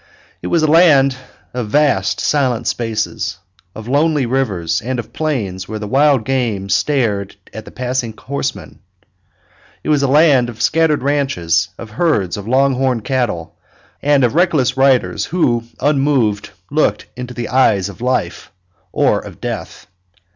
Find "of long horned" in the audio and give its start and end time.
12.35-13.03